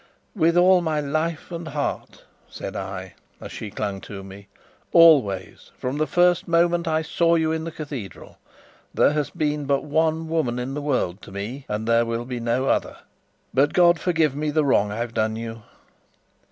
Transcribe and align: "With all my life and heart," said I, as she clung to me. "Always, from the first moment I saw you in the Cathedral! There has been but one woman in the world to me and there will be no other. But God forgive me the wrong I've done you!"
"With 0.35 0.57
all 0.57 0.81
my 0.81 0.99
life 0.99 1.51
and 1.51 1.67
heart," 1.67 2.23
said 2.49 2.75
I, 2.75 3.13
as 3.39 3.51
she 3.51 3.69
clung 3.69 4.01
to 4.01 4.23
me. 4.23 4.47
"Always, 4.91 5.69
from 5.77 5.99
the 5.99 6.07
first 6.07 6.47
moment 6.47 6.87
I 6.87 7.03
saw 7.03 7.35
you 7.35 7.51
in 7.51 7.65
the 7.65 7.71
Cathedral! 7.71 8.39
There 8.95 9.11
has 9.13 9.29
been 9.29 9.65
but 9.65 9.83
one 9.83 10.27
woman 10.27 10.57
in 10.57 10.73
the 10.73 10.81
world 10.81 11.21
to 11.21 11.31
me 11.31 11.67
and 11.69 11.87
there 11.87 12.07
will 12.07 12.25
be 12.25 12.39
no 12.39 12.65
other. 12.65 12.97
But 13.53 13.73
God 13.73 13.99
forgive 13.99 14.35
me 14.35 14.49
the 14.49 14.65
wrong 14.65 14.91
I've 14.91 15.13
done 15.13 15.35
you!" 15.35 15.61